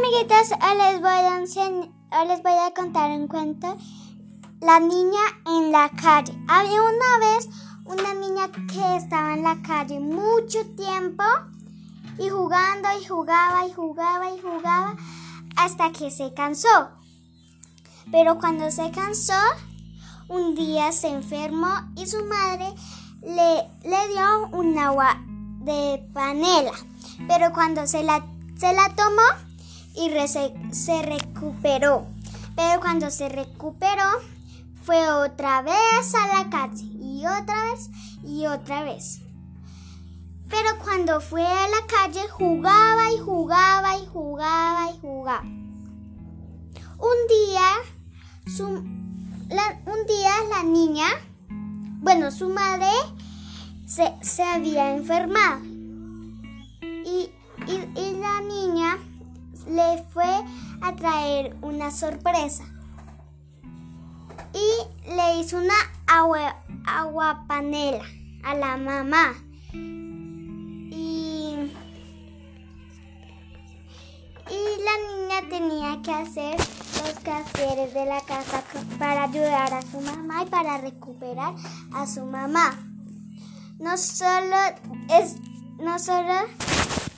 amiguitas, 0.00 0.52
hoy 0.52 0.78
les 0.78 1.00
voy 1.00 1.10
a 1.10 2.20
hoy 2.20 2.28
les 2.28 2.42
voy 2.42 2.52
a 2.52 2.72
contar 2.74 3.10
un 3.10 3.28
cuento. 3.28 3.76
La 4.60 4.80
niña 4.80 5.20
en 5.46 5.72
la 5.72 5.90
calle. 5.90 6.32
Había 6.48 6.80
una 6.82 7.18
vez 7.18 7.48
una 7.84 8.14
niña 8.14 8.48
que 8.72 8.96
estaba 8.96 9.34
en 9.34 9.42
la 9.42 9.60
calle 9.62 10.00
mucho 10.00 10.64
tiempo 10.74 11.22
y 12.18 12.30
jugando 12.30 12.88
y 13.00 13.06
jugaba 13.06 13.66
y 13.66 13.72
jugaba 13.72 14.30
y 14.30 14.40
jugaba 14.40 14.96
hasta 15.56 15.92
que 15.92 16.10
se 16.10 16.32
cansó. 16.32 16.90
Pero 18.10 18.38
cuando 18.38 18.70
se 18.70 18.90
cansó, 18.90 19.42
un 20.28 20.54
día 20.54 20.92
se 20.92 21.08
enfermó 21.08 21.72
y 21.96 22.06
su 22.06 22.24
madre 22.24 22.72
le, 23.22 23.68
le 23.88 24.08
dio 24.08 24.48
un 24.52 24.78
agua 24.78 25.20
de 25.60 26.02
panela. 26.14 26.72
Pero 27.28 27.52
cuando 27.52 27.86
se 27.86 28.02
la, 28.02 28.24
se 28.56 28.72
la 28.72 28.94
tomó 28.94 29.49
y 29.94 30.10
se 30.72 31.02
recuperó. 31.02 32.06
Pero 32.56 32.80
cuando 32.80 33.10
se 33.10 33.28
recuperó, 33.28 34.04
fue 34.84 35.08
otra 35.10 35.62
vez 35.62 36.14
a 36.14 36.36
la 36.42 36.50
calle 36.50 36.84
y 36.84 37.24
otra 37.26 37.64
vez 37.72 37.90
y 38.24 38.46
otra 38.46 38.84
vez. 38.84 39.20
Pero 40.48 40.68
cuando 40.82 41.20
fue 41.20 41.46
a 41.46 41.68
la 41.68 41.86
calle 41.86 42.22
jugaba 42.28 43.12
y 43.12 43.18
jugaba 43.18 43.96
y 43.98 44.06
jugaba 44.06 44.90
y 44.92 44.98
jugaba. 45.00 45.42
Un 45.42 47.18
día, 47.28 47.68
su, 48.56 48.64
la- 49.48 49.80
un 49.86 50.06
día 50.06 50.30
la 50.50 50.62
niña, 50.64 51.06
bueno, 52.02 52.30
su 52.30 52.48
madre 52.48 52.88
se, 53.86 54.12
se 54.22 54.42
había 54.42 54.94
enfermado. 54.94 55.60
Le 59.70 60.02
fue 60.12 60.44
a 60.82 60.94
traer 60.96 61.56
una 61.62 61.90
sorpresa. 61.90 62.64
Y 64.52 65.08
le 65.14 65.40
hizo 65.40 65.58
una 65.58 65.74
agua, 66.06 66.56
aguapanela 66.86 68.04
a 68.42 68.54
la 68.54 68.76
mamá. 68.76 69.34
Y, 69.72 71.54
y 74.50 74.60
la 74.84 74.96
niña 75.08 75.48
tenía 75.48 76.02
que 76.02 76.12
hacer 76.12 76.58
los 76.58 77.14
quehaceres 77.20 77.94
de 77.94 78.06
la 78.06 78.20
casa 78.22 78.62
para 78.98 79.24
ayudar 79.24 79.72
a 79.72 79.82
su 79.82 80.00
mamá 80.00 80.42
y 80.42 80.46
para 80.46 80.78
recuperar 80.78 81.54
a 81.94 82.06
su 82.06 82.24
mamá. 82.26 82.76
No 83.78 83.96
solo 83.96 84.56
es, 85.08 85.36
no 85.78 85.98
solo 85.98 86.34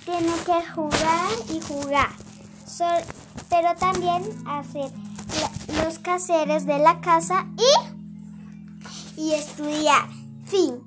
tiene 0.05 0.33
que 0.45 0.67
jugar 0.75 1.31
y 1.49 1.61
jugar, 1.61 2.11
pero 3.49 3.75
también 3.79 4.23
hacer 4.47 4.91
los 5.85 5.99
caseres 5.99 6.67
de 6.67 6.79
la 6.79 7.01
casa 7.01 7.47
y, 9.17 9.21
y 9.21 9.33
estudiar. 9.35 10.09
Fin. 10.47 10.83